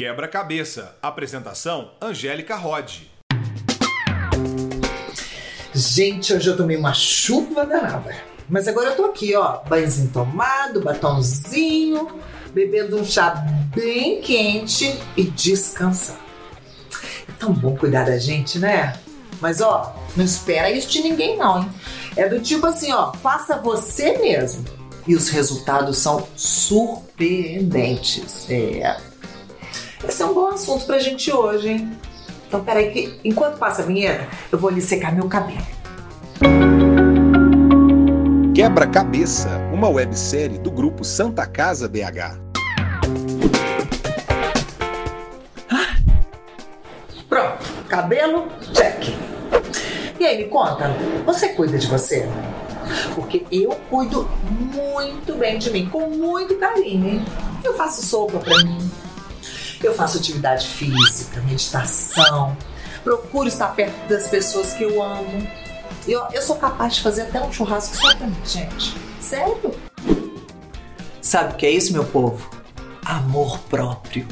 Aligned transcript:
Quebra-cabeça. 0.00 0.96
Apresentação: 1.02 1.90
Angélica 2.00 2.56
Rod. 2.56 3.02
Gente, 5.74 6.32
hoje 6.32 6.48
eu 6.48 6.56
tomei 6.56 6.78
uma 6.78 6.94
chuva 6.94 7.66
danada. 7.66 8.16
Mas 8.48 8.66
agora 8.66 8.88
eu 8.88 8.96
tô 8.96 9.04
aqui, 9.04 9.36
ó, 9.36 9.58
banhozinho 9.68 10.10
tomado, 10.10 10.80
batonzinho, 10.80 12.18
bebendo 12.54 12.98
um 12.98 13.04
chá 13.04 13.44
bem 13.76 14.22
quente 14.22 14.98
e 15.18 15.24
descansando. 15.24 16.18
É 17.28 17.32
tão 17.38 17.52
bom 17.52 17.76
cuidar 17.76 18.06
da 18.06 18.16
gente, 18.16 18.58
né? 18.58 18.98
Mas 19.38 19.60
ó, 19.60 19.94
não 20.16 20.24
espera 20.24 20.70
isso 20.70 20.88
de 20.88 21.02
ninguém 21.02 21.36
não, 21.36 21.60
hein? 21.60 21.68
É 22.16 22.26
do 22.26 22.40
tipo 22.40 22.64
assim, 22.64 22.90
ó, 22.90 23.12
faça 23.12 23.60
você 23.60 24.16
mesmo. 24.16 24.64
E 25.06 25.14
os 25.14 25.28
resultados 25.28 25.98
são 25.98 26.26
surpreendentes. 26.36 28.48
É. 28.48 29.09
Esse 30.08 30.22
é 30.22 30.26
um 30.26 30.32
bom 30.32 30.48
assunto 30.48 30.86
pra 30.86 30.98
gente 30.98 31.30
hoje, 31.32 31.68
hein? 31.68 31.92
Então, 32.48 32.64
peraí, 32.64 32.90
que 32.90 33.20
enquanto 33.22 33.58
passa 33.58 33.82
a 33.82 33.84
vinheta, 33.84 34.26
eu 34.50 34.58
vou 34.58 34.70
lhe 34.70 34.80
secar 34.80 35.14
meu 35.14 35.28
cabelo. 35.28 35.60
Quebra-cabeça, 38.54 39.48
uma 39.72 39.88
websérie 39.88 40.58
do 40.58 40.70
grupo 40.70 41.04
Santa 41.04 41.46
Casa 41.46 41.88
BH. 41.88 42.38
Pronto, 47.28 47.64
cabelo, 47.88 48.48
check. 48.74 49.14
E 50.18 50.26
aí, 50.26 50.38
me 50.38 50.44
conta, 50.48 50.90
você 51.24 51.50
cuida 51.50 51.78
de 51.78 51.86
você? 51.86 52.28
Porque 53.14 53.46
eu 53.52 53.70
cuido 53.88 54.28
muito 54.74 55.34
bem 55.36 55.58
de 55.58 55.70
mim, 55.70 55.88
com 55.88 56.08
muito 56.08 56.56
carinho, 56.56 57.06
hein? 57.06 57.24
Eu 57.62 57.74
faço 57.74 58.04
sopa 58.04 58.38
pra 58.38 58.64
mim, 58.64 58.89
eu 59.82 59.94
faço 59.94 60.18
atividade 60.18 60.66
física, 60.66 61.40
meditação, 61.42 62.56
procuro 63.02 63.48
estar 63.48 63.74
perto 63.74 64.08
das 64.08 64.28
pessoas 64.28 64.74
que 64.74 64.84
eu 64.84 65.02
amo. 65.02 65.46
Eu, 66.06 66.22
eu 66.32 66.42
sou 66.42 66.56
capaz 66.56 66.96
de 66.96 67.02
fazer 67.02 67.22
até 67.22 67.40
um 67.42 67.52
churrasco 67.52 67.96
só 67.96 68.14
pra 68.16 68.26
mim, 68.26 68.36
gente. 68.44 68.96
Sério? 69.20 69.74
Sabe 71.20 71.54
o 71.54 71.56
que 71.56 71.66
é 71.66 71.70
isso, 71.70 71.92
meu 71.92 72.04
povo? 72.04 72.50
Amor 73.04 73.58
próprio. 73.70 74.26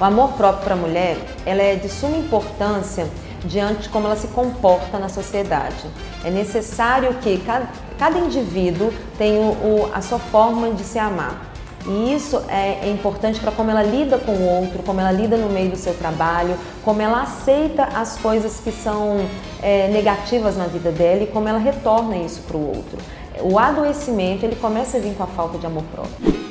O 0.00 0.04
amor 0.04 0.32
próprio 0.32 0.64
para 0.64 0.74
a 0.74 0.76
mulher, 0.76 1.16
ela 1.46 1.62
é 1.62 1.76
de 1.76 1.88
suma 1.88 2.16
importância 2.16 3.08
diante 3.44 3.82
de 3.82 3.88
como 3.90 4.06
ela 4.06 4.16
se 4.16 4.26
comporta 4.28 4.98
na 4.98 5.08
sociedade. 5.08 5.84
É 6.24 6.30
necessário 6.30 7.14
que 7.18 7.38
cada, 7.38 7.68
cada 7.98 8.18
indivíduo 8.18 8.92
tenha 9.16 9.40
o, 9.40 9.90
a 9.92 10.00
sua 10.00 10.18
forma 10.18 10.72
de 10.72 10.82
se 10.82 10.98
amar. 10.98 11.53
E 11.86 12.14
isso 12.14 12.42
é, 12.48 12.86
é 12.86 12.90
importante 12.90 13.38
para 13.40 13.52
como 13.52 13.70
ela 13.70 13.82
lida 13.82 14.18
com 14.18 14.32
o 14.32 14.48
outro, 14.60 14.82
como 14.82 15.00
ela 15.00 15.12
lida 15.12 15.36
no 15.36 15.50
meio 15.50 15.70
do 15.70 15.76
seu 15.76 15.92
trabalho, 15.94 16.56
como 16.82 17.02
ela 17.02 17.22
aceita 17.22 17.84
as 17.84 18.16
coisas 18.16 18.60
que 18.60 18.72
são 18.72 19.18
é, 19.62 19.88
negativas 19.88 20.56
na 20.56 20.66
vida 20.66 20.90
dela 20.90 21.24
e 21.24 21.26
como 21.26 21.48
ela 21.48 21.58
retorna 21.58 22.16
isso 22.16 22.40
para 22.42 22.56
o 22.56 22.68
outro. 22.68 22.98
O 23.42 23.58
adoecimento 23.58 24.46
ele 24.46 24.56
começa 24.56 24.96
a 24.96 25.00
vir 25.00 25.14
com 25.14 25.24
a 25.24 25.26
falta 25.26 25.58
de 25.58 25.66
amor 25.66 25.84
próprio. 25.92 26.44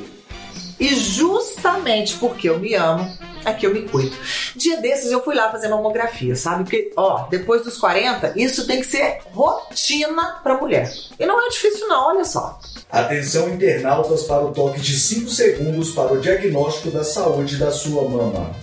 E 0.78 0.94
justamente 0.94 2.16
porque 2.16 2.48
eu 2.48 2.58
me 2.58 2.74
amo, 2.74 3.10
é 3.44 3.52
que 3.52 3.66
eu 3.66 3.72
me 3.72 3.82
cuido. 3.88 4.16
Dia 4.56 4.80
desses 4.80 5.10
eu 5.10 5.22
fui 5.22 5.34
lá 5.34 5.50
fazer 5.50 5.68
mamografia, 5.68 6.34
sabe? 6.36 6.64
Porque, 6.64 6.92
ó, 6.96 7.26
depois 7.28 7.62
dos 7.62 7.76
40, 7.78 8.32
isso 8.36 8.66
tem 8.66 8.80
que 8.80 8.86
ser 8.86 9.20
rotina 9.32 10.40
pra 10.42 10.58
mulher. 10.58 10.92
E 11.18 11.26
não 11.26 11.44
é 11.44 11.48
difícil, 11.48 11.86
não, 11.88 12.08
olha 12.08 12.24
só. 12.24 12.58
Atenção, 12.90 13.48
internautas, 13.48 14.22
para 14.24 14.44
o 14.44 14.52
toque 14.52 14.80
de 14.80 14.98
5 14.98 15.28
segundos 15.28 15.90
para 15.92 16.12
o 16.12 16.20
diagnóstico 16.20 16.90
da 16.90 17.04
saúde 17.04 17.56
da 17.56 17.70
sua 17.70 18.08
mama. 18.08 18.54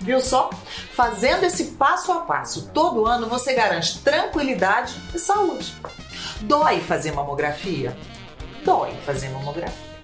Viu 0.00 0.20
só? 0.20 0.50
Fazendo 0.94 1.42
esse 1.42 1.72
passo 1.72 2.12
a 2.12 2.20
passo 2.20 2.70
todo 2.72 3.04
ano, 3.04 3.28
você 3.28 3.52
garante 3.52 3.98
tranquilidade 3.98 4.94
e 5.12 5.18
saúde. 5.18 5.74
Dói 6.42 6.78
fazer 6.78 7.10
mamografia? 7.10 7.96
Dói 8.64 8.94
fazer 9.04 9.28
mamografia. 9.30 9.94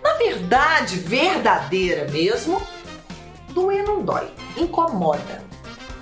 Na 0.00 0.14
verdade, 0.14 0.98
verdadeira 1.00 2.08
mesmo, 2.12 2.62
doer 3.48 3.82
não 3.82 4.04
dói, 4.04 4.30
incomoda. 4.56 5.42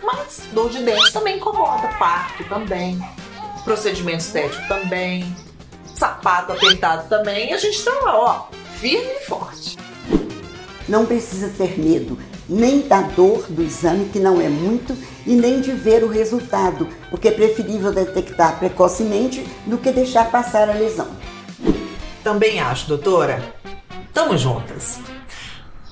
Mas 0.03 0.43
dor 0.53 0.69
de 0.69 0.83
dente 0.83 1.11
também 1.11 1.39
incomoda, 1.39 1.89
parto 1.99 2.45
também, 2.45 3.01
procedimento 3.65 4.19
estético 4.19 4.69
também, 4.69 5.35
sapato 5.97 6.53
apertado 6.53 7.09
também, 7.09 7.55
a 7.55 7.59
gente 7.59 7.83
tá 7.83 7.93
lá, 8.03 8.19
ó, 8.19 8.47
firme 8.79 9.11
e 9.11 9.25
forte. 9.25 9.79
Não 10.87 11.07
precisa 11.07 11.49
ter 11.49 11.79
medo 11.79 12.19
nem 12.49 12.81
da 12.81 13.03
dor 13.03 13.47
do 13.49 13.63
exame, 13.63 14.07
que 14.07 14.19
não 14.19 14.41
é 14.41 14.49
muito, 14.49 14.97
e 15.27 15.35
nem 15.35 15.61
de 15.61 15.73
ver 15.73 16.03
o 16.03 16.09
resultado, 16.09 16.89
porque 17.11 17.29
é 17.29 17.33
preferível 17.33 17.93
detectar 17.93 18.59
precocemente 18.59 19.45
do 19.67 19.77
que 19.77 19.93
deixar 19.93 20.31
passar 20.31 20.69
a 20.71 20.73
lesão. 20.73 21.09
Também 22.25 22.61
acho, 22.61 22.89
doutora. 22.89 23.55
Tamo 24.13 24.37
juntas. 24.37 24.99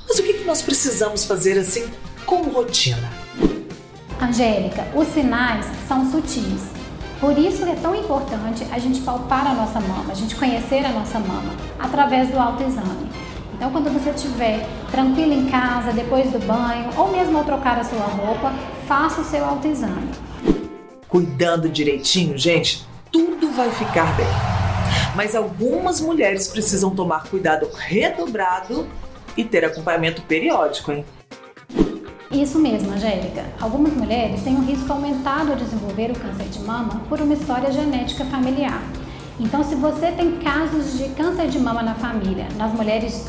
Mas 0.08 0.18
o 0.18 0.22
que 0.22 0.44
nós 0.44 0.62
precisamos 0.62 1.24
fazer 1.24 1.58
assim 1.58 1.88
como 2.24 2.50
rotina? 2.50 3.10
Angélica, 4.20 4.86
os 4.94 5.08
sinais 5.08 5.66
são 5.86 6.10
sutis. 6.10 6.62
Por 7.20 7.38
isso 7.38 7.64
é 7.64 7.74
tão 7.76 7.94
importante 7.94 8.66
a 8.70 8.78
gente 8.78 9.00
palpar 9.00 9.46
a 9.46 9.54
nossa 9.54 9.80
mama, 9.80 10.10
a 10.10 10.14
gente 10.14 10.36
conhecer 10.36 10.84
a 10.84 10.90
nossa 10.90 11.18
mama 11.18 11.54
através 11.78 12.28
do 12.28 12.38
autoexame. 12.38 13.05
Então, 13.56 13.72
quando 13.72 13.90
você 13.90 14.10
estiver 14.10 14.68
tranquilo 14.90 15.32
em 15.32 15.46
casa, 15.46 15.90
depois 15.90 16.30
do 16.30 16.38
banho, 16.40 16.90
ou 16.94 17.10
mesmo 17.10 17.38
ao 17.38 17.44
trocar 17.44 17.78
a 17.78 17.84
sua 17.84 18.04
roupa, 18.04 18.52
faça 18.86 19.22
o 19.22 19.24
seu 19.24 19.42
autoexame. 19.42 20.10
Cuidando 21.08 21.66
direitinho, 21.70 22.36
gente, 22.36 22.86
tudo 23.10 23.50
vai 23.52 23.70
ficar 23.70 24.14
bem. 24.14 24.26
Mas 25.14 25.34
algumas 25.34 26.02
mulheres 26.02 26.48
precisam 26.48 26.94
tomar 26.94 27.24
cuidado 27.30 27.66
redobrado 27.74 28.86
e 29.34 29.42
ter 29.42 29.64
acompanhamento 29.64 30.20
periódico, 30.20 30.92
hein? 30.92 31.06
Isso 32.30 32.58
mesmo, 32.58 32.92
Angélica. 32.92 33.42
Algumas 33.58 33.94
mulheres 33.94 34.42
têm 34.42 34.54
um 34.54 34.66
risco 34.66 34.92
aumentado 34.92 35.56
de 35.56 35.64
desenvolver 35.64 36.10
o 36.10 36.18
câncer 36.18 36.44
de 36.50 36.58
mama 36.60 37.00
por 37.08 37.22
uma 37.22 37.32
história 37.32 37.72
genética 37.72 38.26
familiar. 38.26 38.82
Então, 39.40 39.64
se 39.64 39.74
você 39.74 40.12
tem 40.12 40.32
casos 40.40 40.98
de 40.98 41.08
câncer 41.10 41.48
de 41.48 41.58
mama 41.58 41.82
na 41.82 41.94
família, 41.94 42.48
nas 42.56 42.72
mulheres 42.74 43.26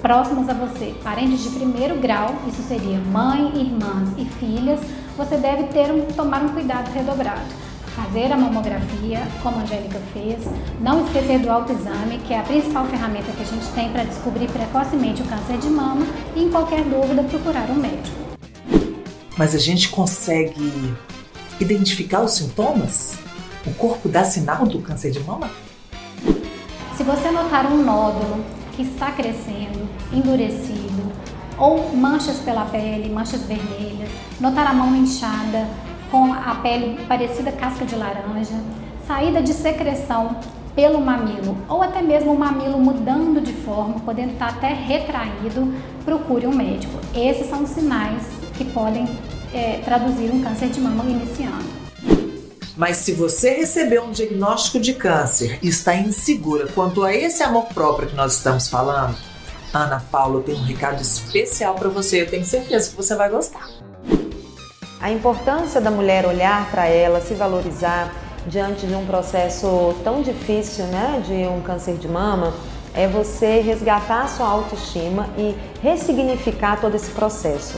próximas 0.00 0.48
a 0.48 0.54
você, 0.54 0.94
parentes 1.02 1.42
de 1.42 1.50
primeiro 1.50 1.96
grau, 1.96 2.34
isso 2.46 2.62
seria 2.62 2.98
mãe, 2.98 3.52
irmãs 3.54 4.10
e 4.16 4.24
filhas, 4.24 4.80
você 5.16 5.36
deve 5.36 5.64
ter 5.64 5.90
um, 5.92 6.06
tomar 6.06 6.42
um 6.42 6.50
cuidado 6.50 6.90
redobrado. 6.92 7.68
Fazer 7.96 8.32
a 8.32 8.36
mamografia, 8.36 9.26
como 9.42 9.58
a 9.58 9.62
Angélica 9.62 9.98
fez, 10.12 10.44
não 10.80 11.04
esquecer 11.04 11.40
do 11.40 11.50
autoexame, 11.50 12.18
que 12.18 12.32
é 12.32 12.38
a 12.38 12.42
principal 12.44 12.86
ferramenta 12.86 13.32
que 13.32 13.42
a 13.42 13.46
gente 13.46 13.66
tem 13.74 13.90
para 13.90 14.04
descobrir 14.04 14.48
precocemente 14.48 15.20
o 15.22 15.24
câncer 15.24 15.58
de 15.58 15.68
mama 15.68 16.06
e, 16.36 16.44
em 16.44 16.50
qualquer 16.50 16.84
dúvida, 16.84 17.24
procurar 17.24 17.68
um 17.68 17.74
médico. 17.74 18.16
Mas 19.36 19.54
a 19.54 19.58
gente 19.58 19.88
consegue 19.88 20.94
identificar 21.60 22.22
os 22.22 22.32
sintomas? 22.34 23.16
O 23.66 23.74
corpo 23.74 24.08
dá 24.08 24.24
sinal 24.24 24.64
do 24.64 24.80
câncer 24.80 25.10
de 25.10 25.20
mama? 25.20 25.50
Se 26.96 27.02
você 27.02 27.30
notar 27.30 27.66
um 27.66 27.82
nódulo, 27.82 28.44
que 28.78 28.82
está 28.82 29.10
crescendo, 29.10 29.88
endurecido, 30.12 31.02
ou 31.58 31.96
manchas 31.96 32.36
pela 32.36 32.64
pele, 32.64 33.12
manchas 33.12 33.42
vermelhas, 33.42 34.08
notar 34.38 34.68
a 34.68 34.72
mão 34.72 34.94
inchada, 34.94 35.66
com 36.12 36.32
a 36.32 36.54
pele 36.62 36.96
parecida 37.08 37.50
casca 37.50 37.84
de 37.84 37.96
laranja, 37.96 38.54
saída 39.04 39.42
de 39.42 39.52
secreção 39.52 40.36
pelo 40.76 41.00
mamilo 41.00 41.56
ou 41.68 41.82
até 41.82 42.00
mesmo 42.00 42.32
o 42.32 42.38
mamilo 42.38 42.78
mudando 42.78 43.40
de 43.40 43.52
forma, 43.52 43.98
podendo 44.04 44.34
estar 44.34 44.50
até 44.50 44.72
retraído, 44.72 45.74
procure 46.04 46.46
um 46.46 46.54
médico. 46.54 47.00
Esses 47.12 47.48
são 47.48 47.64
os 47.64 47.70
sinais 47.70 48.22
que 48.56 48.64
podem 48.64 49.08
é, 49.52 49.80
traduzir 49.84 50.30
um 50.30 50.40
câncer 50.40 50.68
de 50.68 50.80
mama 50.80 51.02
iniciando. 51.04 51.77
Mas 52.78 52.98
se 52.98 53.12
você 53.12 53.50
recebeu 53.54 54.04
um 54.04 54.12
diagnóstico 54.12 54.78
de 54.78 54.94
câncer 54.94 55.58
e 55.60 55.66
está 55.66 55.96
insegura 55.96 56.68
quanto 56.68 57.02
a 57.02 57.12
esse 57.12 57.42
amor 57.42 57.64
próprio 57.74 58.08
que 58.08 58.14
nós 58.14 58.36
estamos 58.36 58.68
falando, 58.68 59.16
Ana 59.74 60.00
Paula 60.12 60.40
tem 60.44 60.54
um 60.54 60.62
recado 60.62 61.02
especial 61.02 61.74
para 61.74 61.88
você. 61.88 62.22
Eu 62.22 62.30
tenho 62.30 62.44
certeza 62.44 62.90
que 62.90 62.96
você 62.96 63.16
vai 63.16 63.28
gostar. 63.28 63.68
A 65.00 65.10
importância 65.10 65.80
da 65.80 65.90
mulher 65.90 66.24
olhar 66.24 66.70
para 66.70 66.86
ela, 66.86 67.20
se 67.20 67.34
valorizar 67.34 68.14
diante 68.46 68.86
de 68.86 68.94
um 68.94 69.04
processo 69.04 69.96
tão 70.04 70.22
difícil, 70.22 70.84
né, 70.84 71.20
de 71.26 71.48
um 71.48 71.60
câncer 71.60 71.96
de 71.96 72.06
mama, 72.06 72.54
é 72.94 73.08
você 73.08 73.60
resgatar 73.60 74.22
a 74.22 74.28
sua 74.28 74.46
autoestima 74.46 75.28
e 75.36 75.52
ressignificar 75.82 76.80
todo 76.80 76.94
esse 76.94 77.10
processo. 77.10 77.76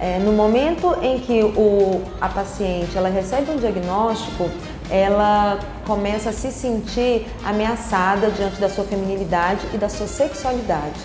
É, 0.00 0.18
no 0.18 0.32
momento 0.32 0.96
em 1.02 1.18
que 1.18 1.42
o, 1.42 2.02
a 2.18 2.28
paciente 2.28 2.96
ela 2.96 3.10
recebe 3.10 3.50
um 3.50 3.56
diagnóstico, 3.56 4.50
ela 4.88 5.60
começa 5.86 6.30
a 6.30 6.32
se 6.32 6.50
sentir 6.50 7.26
ameaçada 7.44 8.30
diante 8.30 8.58
da 8.58 8.70
sua 8.70 8.84
feminilidade 8.84 9.66
e 9.74 9.76
da 9.76 9.90
sua 9.90 10.06
sexualidade. 10.06 11.00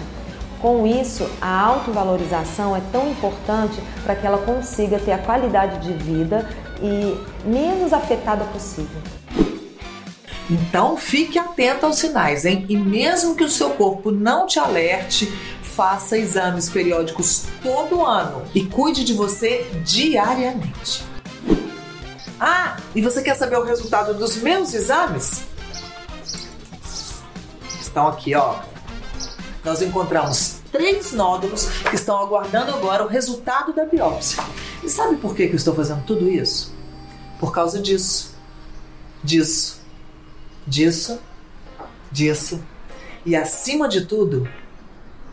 Com 0.61 0.87
isso, 0.87 1.29
a 1.41 1.59
autovalorização 1.59 2.73
é 2.73 2.81
tão 2.93 3.09
importante 3.09 3.79
para 4.05 4.15
que 4.15 4.25
ela 4.25 4.37
consiga 4.37 4.97
ter 4.97 5.11
a 5.11 5.17
qualidade 5.17 5.79
de 5.85 5.93
vida 5.93 6.49
e 6.81 7.17
menos 7.45 7.91
afetada 7.91 8.45
possível. 8.45 9.01
Então 10.49 10.95
fique 10.95 11.39
atento 11.39 11.85
aos 11.85 11.97
sinais, 11.97 12.45
hein? 12.45 12.65
E 12.69 12.77
mesmo 12.77 13.35
que 13.35 13.43
o 13.43 13.49
seu 13.49 13.71
corpo 13.71 14.11
não 14.11 14.45
te 14.45 14.59
alerte, 14.59 15.31
faça 15.75 16.17
exames 16.17 16.69
periódicos 16.69 17.47
todo 17.61 18.05
ano 18.05 18.43
e 18.55 18.65
cuide 18.65 19.03
de 19.03 19.13
você 19.13 19.69
diariamente. 19.83 21.03
Ah, 22.39 22.77
e 22.95 23.01
você 23.01 23.21
quer 23.21 23.35
saber 23.35 23.57
o 23.57 23.63
resultado 23.63 24.13
dos 24.13 24.37
meus 24.37 24.73
exames? 24.73 25.43
Estão 27.81 28.07
aqui, 28.07 28.33
ó. 28.35 28.59
Nós 29.63 29.81
encontramos 29.81 30.59
três 30.71 31.11
nódulos 31.11 31.67
que 31.89 31.95
estão 31.95 32.19
aguardando 32.19 32.73
agora 32.73 33.03
o 33.03 33.07
resultado 33.07 33.73
da 33.73 33.85
biópsia. 33.85 34.43
E 34.83 34.89
sabe 34.89 35.17
por 35.17 35.35
que, 35.35 35.47
que 35.47 35.53
eu 35.53 35.57
estou 35.57 35.75
fazendo 35.75 36.05
tudo 36.05 36.29
isso? 36.29 36.73
Por 37.39 37.51
causa 37.51 37.81
disso, 37.81 38.33
disso, 39.23 39.81
disso, 40.65 41.19
disso 42.11 42.63
e 43.25 43.35
acima 43.35 43.89
de 43.89 44.05
tudo, 44.05 44.47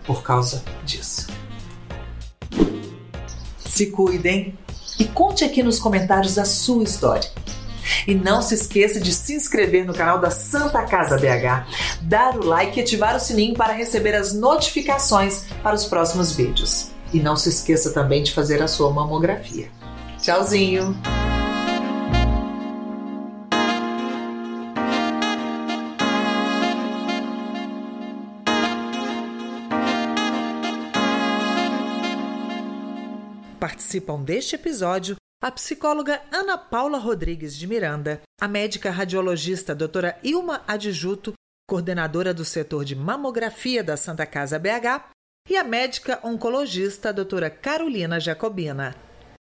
por 0.04 0.22
causa 0.22 0.62
disso. 0.84 1.28
Se 3.58 3.86
cuidem 3.86 4.58
e 4.98 5.04
conte 5.04 5.44
aqui 5.44 5.62
nos 5.62 5.78
comentários 5.78 6.38
a 6.38 6.44
sua 6.44 6.84
história. 6.84 7.30
E 8.06 8.14
não 8.14 8.42
se 8.42 8.54
esqueça 8.54 9.00
de 9.00 9.12
se 9.12 9.34
inscrever 9.34 9.84
no 9.84 9.94
canal 9.94 10.20
da 10.20 10.30
Santa 10.30 10.82
Casa 10.82 11.16
BH, 11.16 11.66
dar 12.02 12.36
o 12.36 12.44
like 12.44 12.78
e 12.78 12.82
ativar 12.82 13.16
o 13.16 13.20
sininho 13.20 13.54
para 13.54 13.72
receber 13.72 14.14
as 14.14 14.32
notificações 14.32 15.46
para 15.62 15.74
os 15.74 15.84
próximos 15.84 16.32
vídeos. 16.32 16.90
E 17.12 17.20
não 17.20 17.36
se 17.36 17.48
esqueça 17.48 17.92
também 17.92 18.22
de 18.22 18.32
fazer 18.32 18.62
a 18.62 18.68
sua 18.68 18.90
mamografia. 18.90 19.68
Tchauzinho! 20.20 20.96
Participam 33.92 34.22
deste 34.24 34.54
episódio 34.54 35.16
a 35.42 35.50
psicóloga 35.50 36.22
Ana 36.30 36.56
Paula 36.56 36.96
Rodrigues 36.96 37.54
de 37.54 37.66
Miranda, 37.66 38.22
a 38.40 38.48
médica 38.48 38.90
radiologista 38.90 39.74
doutora 39.74 40.18
Ilma 40.22 40.62
Adjuto, 40.66 41.34
coordenadora 41.68 42.32
do 42.32 42.42
setor 42.42 42.86
de 42.86 42.96
mamografia 42.96 43.84
da 43.84 43.96
Santa 43.98 44.24
Casa 44.24 44.58
BH, 44.58 45.10
e 45.50 45.58
a 45.58 45.64
médica 45.64 46.18
oncologista 46.22 47.12
doutora 47.12 47.50
Carolina 47.50 48.18
Jacobina. 48.18 48.94